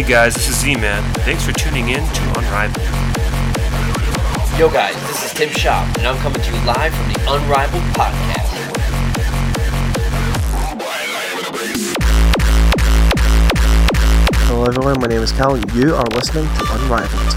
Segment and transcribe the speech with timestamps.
[0.00, 1.02] Hey guys, this is Z-Man.
[1.26, 2.88] Thanks for tuning in to Unrivaled.
[4.58, 7.82] Yo guys, this is Tim Shop, and I'm coming to you live from the Unrivaled
[7.92, 8.48] Podcast.
[14.46, 17.34] Hello everyone, my name is Cal, and you are listening to Unrivaled.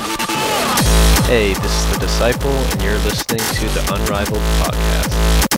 [1.27, 5.52] Hey, this is The Disciple, and you're listening to the Unrivaled Podcast.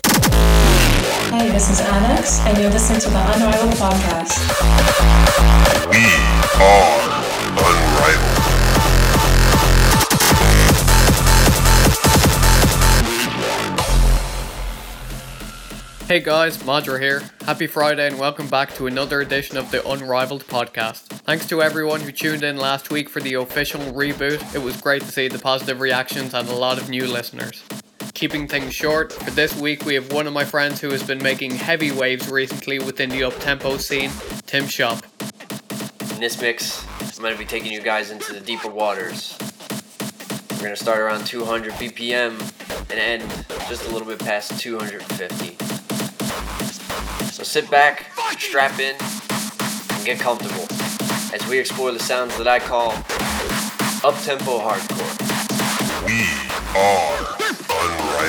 [1.30, 4.38] Hey, this is Alex, and you're listening to the Unrivaled Podcast.
[5.90, 6.04] We
[6.62, 7.00] are
[7.58, 9.46] Unrivaled.
[16.06, 17.22] Hey guys, Madra here.
[17.44, 21.06] Happy Friday and welcome back to another edition of the Unrivaled podcast.
[21.24, 24.54] Thanks to everyone who tuned in last week for the official reboot.
[24.54, 27.64] It was great to see the positive reactions and a lot of new listeners.
[28.16, 31.22] Keeping things short, for this week we have one of my friends who has been
[31.22, 34.10] making heavy waves recently within the uptempo scene,
[34.46, 35.04] Tim Shop.
[36.14, 39.36] In this mix, I'm going to be taking you guys into the deeper waters.
[40.52, 42.40] We're going to start around 200 BPM
[42.90, 45.62] and end just a little bit past 250.
[47.26, 48.06] So sit back,
[48.38, 50.66] strap in, and get comfortable
[51.34, 52.92] as we explore the sounds that I call
[54.00, 55.26] uptempo hardcore.
[56.06, 56.24] We
[56.78, 57.45] are
[58.16, 58.24] You're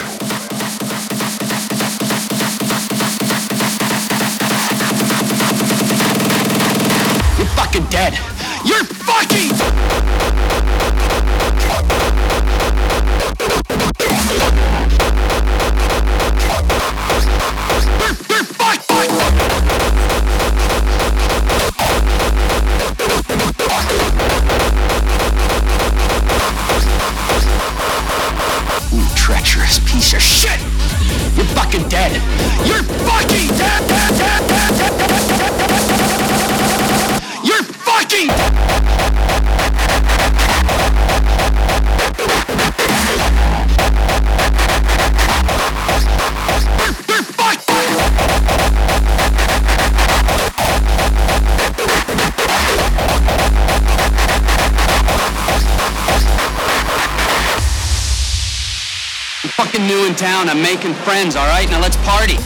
[7.55, 8.19] fucking dead.
[8.65, 9.55] You're fucking.
[18.29, 18.46] You're.
[29.27, 30.57] Treacherous piece of shit.
[31.35, 32.13] You're fucking dead.
[32.65, 34.06] You're fucking dead.
[59.97, 60.49] New in town.
[60.49, 61.69] I'm making friends, all right?
[61.69, 62.37] Now let's party.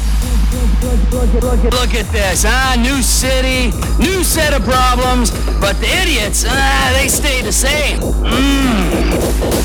[1.71, 7.07] Look at this, ah, new city, new set of problems, but the idiots, ah, they
[7.07, 7.99] stay the same.
[7.99, 9.11] Mmm.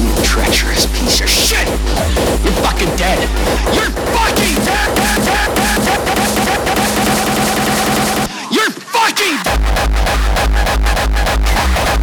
[0.02, 1.66] You treacherous piece of shit.
[2.42, 3.20] You're fucking dead.
[3.74, 4.88] You're fucking dead.
[4.96, 7.36] dead, dead, dead, dead, dead, dead, dead, dead.
[8.50, 9.36] You're fucking.
[11.86, 11.95] You're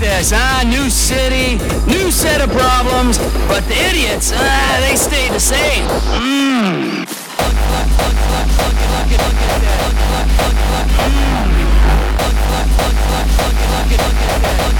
[0.00, 5.38] this, ah, new city, new set of problems, but the idiots, ah, they stay the
[5.38, 5.84] same.
[6.16, 7.00] Mmm.
[13.90, 14.79] Treacherous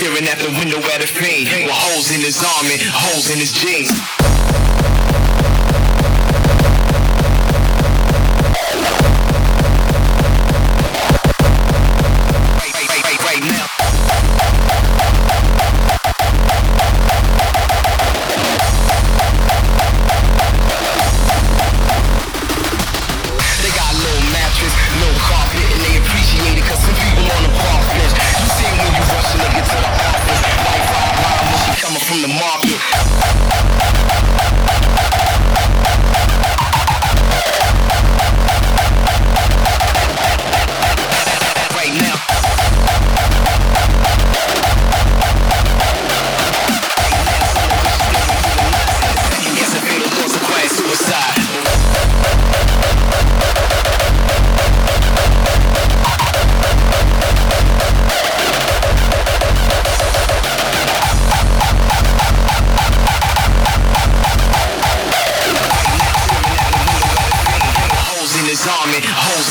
[0.00, 3.36] Staring at the window at a fiend with holes in his arm and holes in
[3.36, 4.59] his jeans.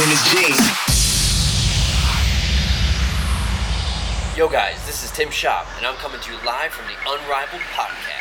[0.01, 0.58] in jeans.
[4.38, 7.62] Yo, guys, this is Tim Shop, and I'm coming to you live from the Unrivaled
[7.74, 8.18] Podcast.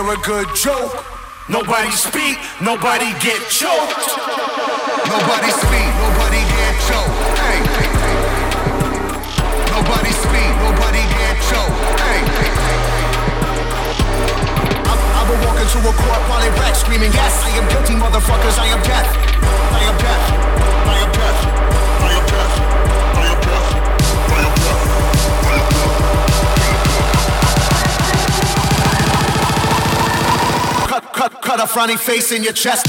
[0.00, 1.04] hear a good joke.
[1.48, 4.06] Nobody speak, nobody get choked.
[5.08, 7.16] Nobody speak, nobody get choked.
[7.36, 8.18] Hey, hey, hey.
[9.74, 11.76] Nobody speak, nobody get choked.
[12.00, 12.80] Hey, hey, hey.
[14.88, 15.40] I will
[15.80, 19.10] a court while they rack screaming, yes, I am guilty, motherfuckers, I am death.
[19.72, 20.49] I am death.
[31.56, 32.86] cut a frowny face in your chest.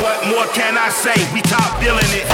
[0.00, 1.12] What more can I say?
[1.34, 2.26] We top dealing it.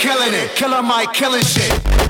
[0.00, 2.07] Killing it, killer Mike, killing shit.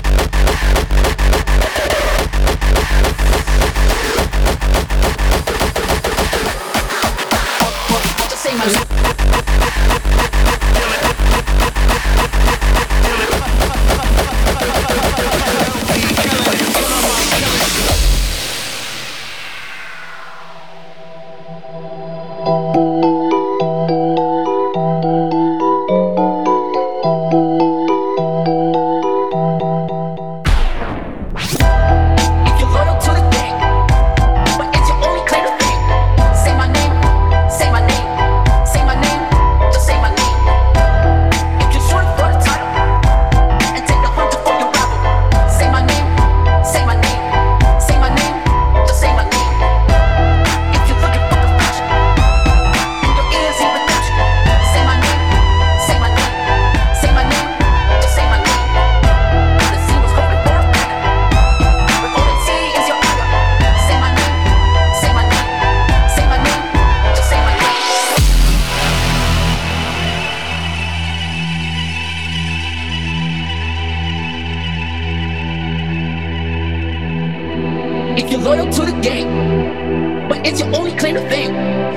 [78.39, 81.53] Loyal to the game, but it's your only claim to fame.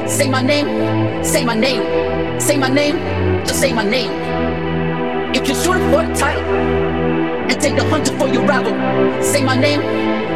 [0.09, 2.97] Say my name, say my name, say my name,
[3.47, 4.11] just say my name.
[5.35, 8.73] If you're shooting for the title and take the hunter for your rival,
[9.23, 9.81] say my name,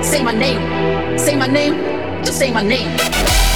[0.02, 1.74] say my name, say my name,
[2.24, 3.55] just say my name.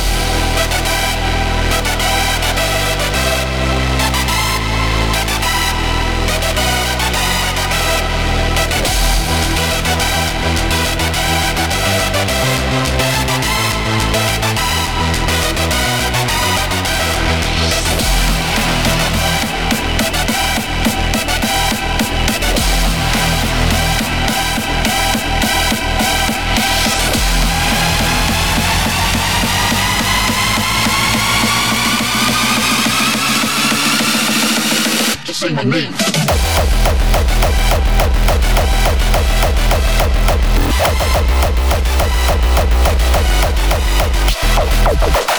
[45.00, 45.29] Just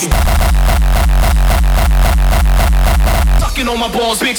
[0.00, 0.08] To
[3.40, 4.38] Sucking on my balls, big.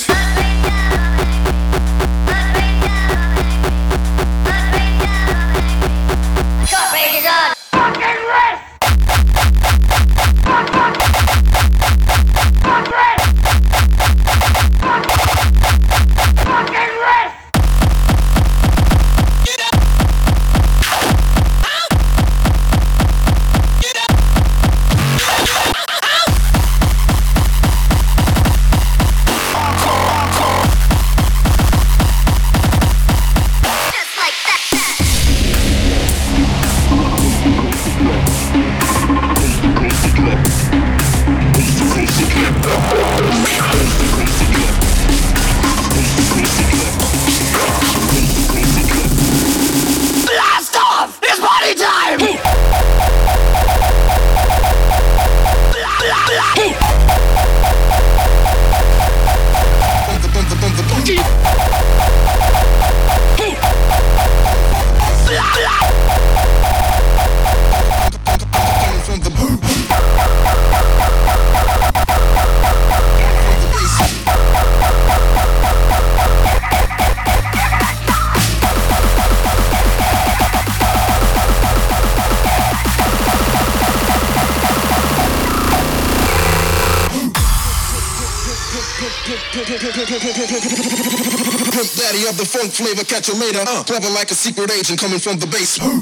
[92.74, 93.64] Flavor, catch you later.
[93.68, 95.78] Uh, clever like a secret agent coming from the base.
[95.78, 96.00] From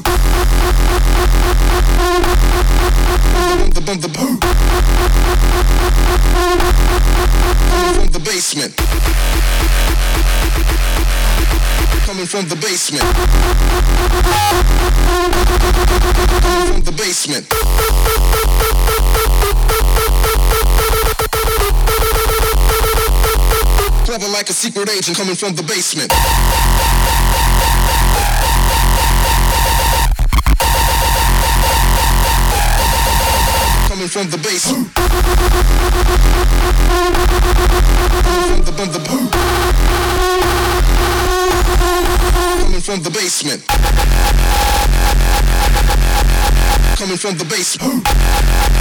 [3.72, 4.08] the, the,
[7.68, 8.76] coming from the basement.
[12.06, 13.04] Coming from the basement.
[16.42, 18.81] Coming from the basement.
[24.18, 26.12] clever like a secret agent coming from the basement.
[33.88, 34.92] Coming from the basement.
[38.50, 39.00] From the, from the,
[42.60, 43.66] coming from the basement.
[46.98, 48.81] Coming from the basement.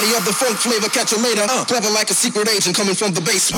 [0.00, 1.42] daddy of the funk flavor, catch a later.
[1.48, 3.50] Uh, clever like a secret agent coming from the base.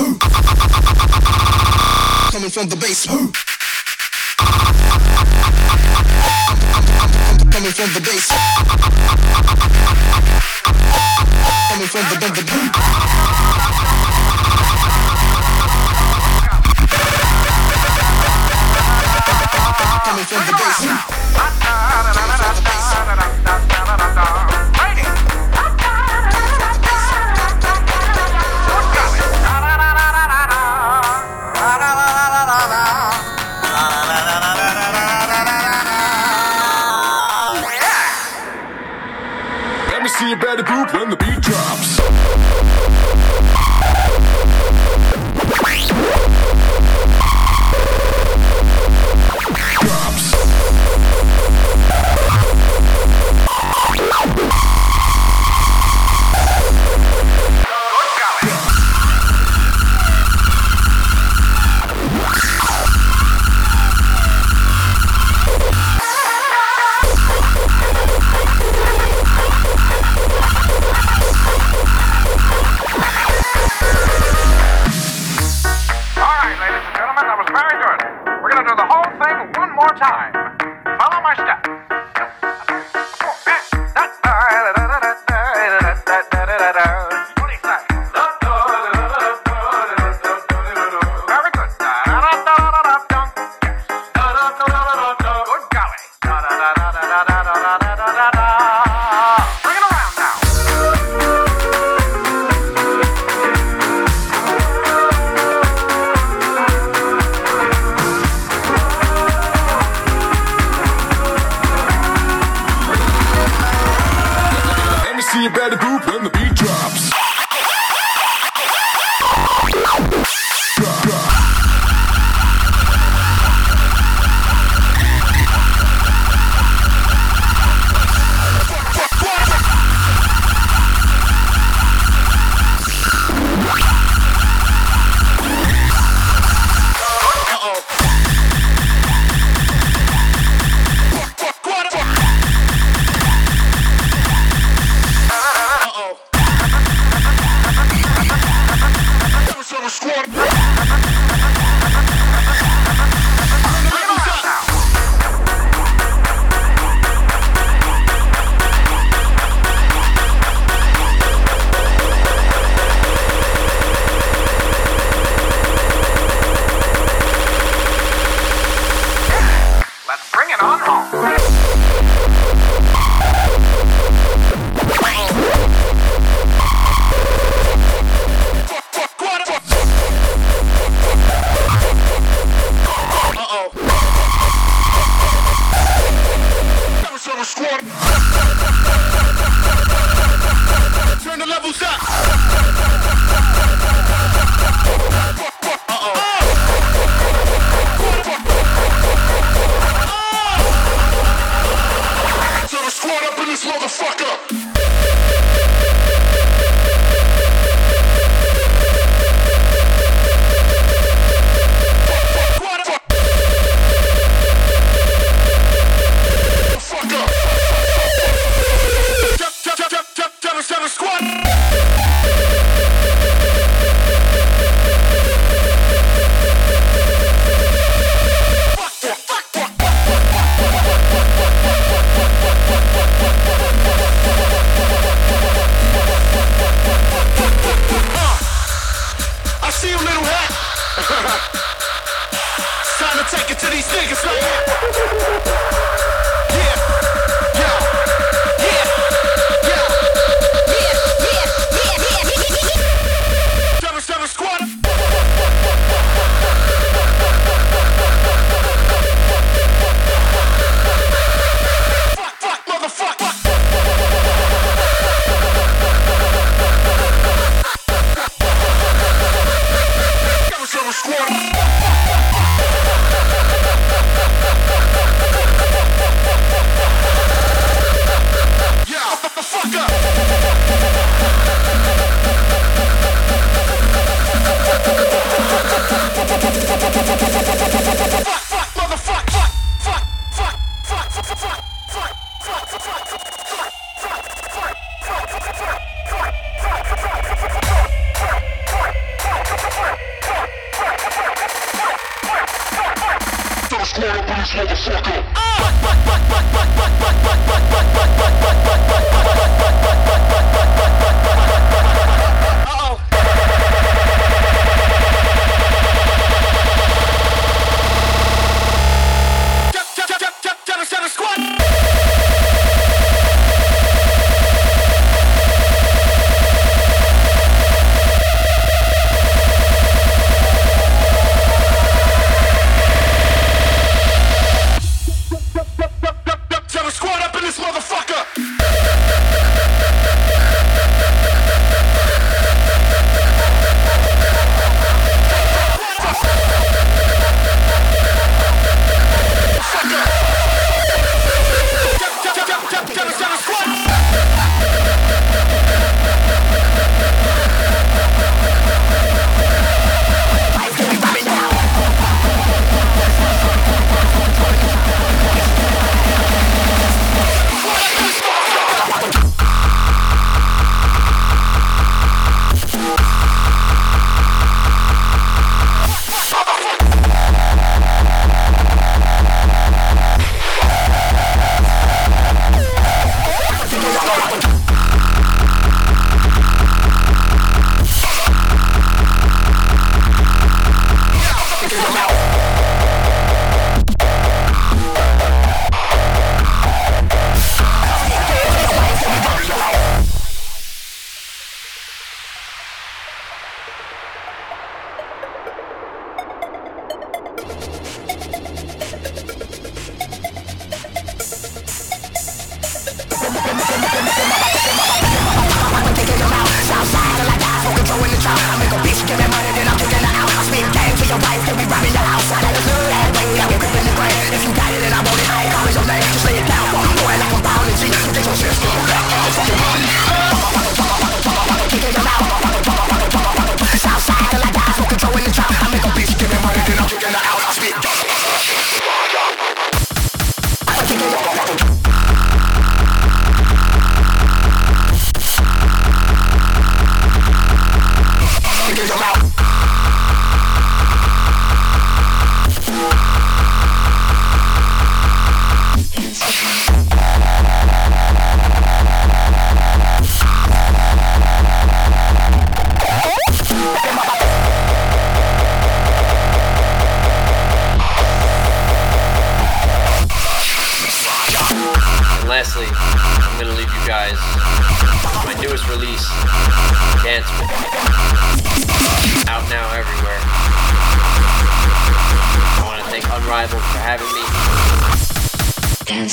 [2.31, 3.07] coming from the base.
[7.51, 8.29] coming from the base.
[11.71, 12.22] coming from the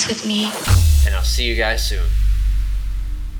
[0.09, 0.51] with me.
[1.05, 2.03] and I'll see you guys soon.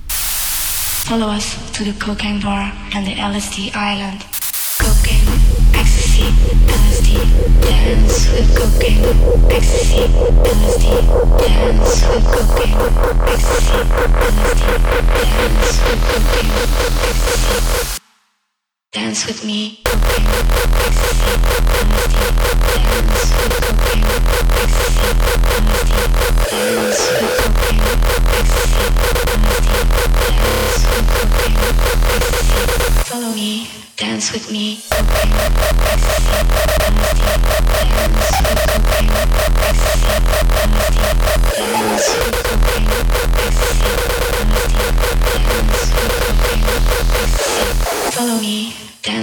[0.08, 4.22] Follow us to the cocaine bar and the LSD island.
[4.78, 5.26] Cocaine,
[5.74, 6.30] ecstasy,
[6.70, 7.26] LSD.
[7.62, 9.04] Dance with cocaine,
[9.50, 10.06] ecstasy,
[10.46, 10.86] LSD.
[11.42, 12.78] Dance with cocaine,
[13.34, 13.80] ecstasy,
[14.30, 14.62] LSD.
[15.18, 16.54] Dance with cocaine,
[17.10, 17.99] ecstasy.
[18.92, 19.84] Dance with me.
[19.84, 20.02] Dance
[27.12, 27.40] with.
[33.06, 33.70] Follow me.
[33.96, 34.80] Dance with me.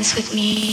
[0.07, 0.73] Dance with me.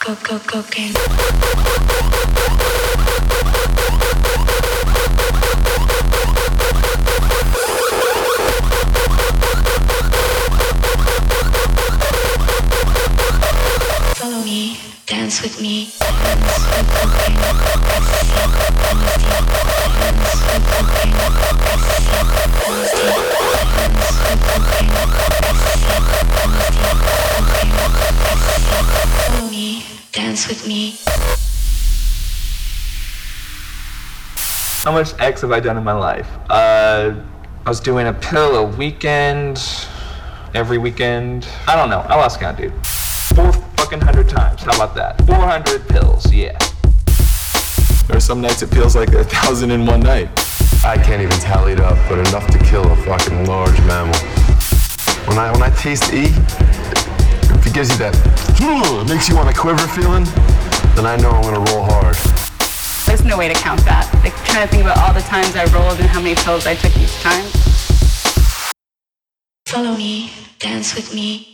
[0.00, 0.92] Go, go, cocaine.
[14.16, 15.92] Follow me, dance with me,
[34.84, 36.28] How much X have I done in my life?
[36.50, 37.14] Uh,
[37.64, 39.58] I was doing a pill a weekend,
[40.52, 41.48] every weekend.
[41.66, 42.00] I don't know.
[42.00, 42.74] I lost count, dude.
[43.34, 44.62] Four fucking hundred times.
[44.62, 45.24] How about that?
[45.24, 46.58] 400 pills, yeah.
[48.08, 50.28] There are some nights it feels like a thousand in one night.
[50.84, 54.18] I can't even tally it up, but enough to kill a fucking large mammal.
[55.24, 57.08] When I when I taste E, it
[57.56, 58.14] If it gives you that,
[58.60, 60.24] "Ugh," makes you want to quiver feeling,
[60.94, 62.33] then I know I'm gonna roll hard.
[63.14, 64.12] There's no way to count that.
[64.24, 66.74] Like trying to think about all the times I rolled and how many pills I
[66.74, 67.44] took each time.
[69.66, 71.52] Follow me, dance with me.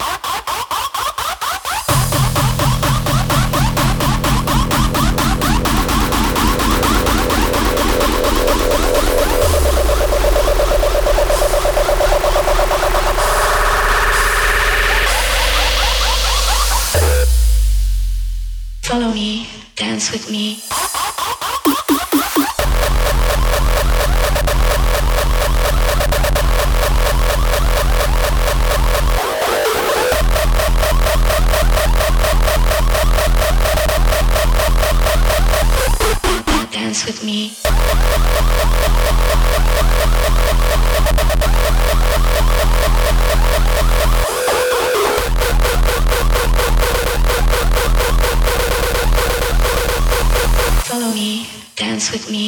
[18.80, 19.46] Follow me,
[19.76, 20.69] dance with me.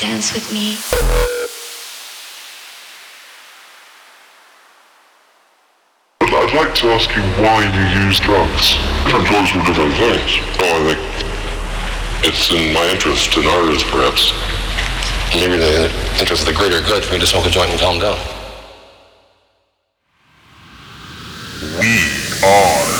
[0.00, 0.76] dance with me.
[6.20, 8.80] But I'd like to ask you why you use drugs.
[9.04, 10.40] Different drugs for different things.
[10.58, 11.00] Oh, I think
[12.24, 14.32] it's in my interest and ours, perhaps.
[15.34, 17.98] Maybe the interest of the greater good for me to smoke a joint and calm
[18.00, 18.18] down.
[21.78, 22.00] We
[22.42, 22.99] are